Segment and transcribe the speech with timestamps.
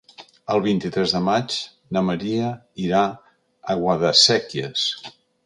[0.53, 1.57] El vint-i-tres de maig
[1.97, 2.49] na Maria
[2.87, 4.89] irà a Guadasséquies.